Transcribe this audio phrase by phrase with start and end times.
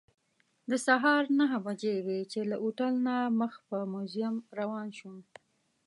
[0.69, 5.17] د سهار نهه بجې وې چې له هوټل نه مخ په موزیم روان شوم.